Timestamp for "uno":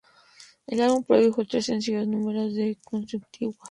2.45-2.73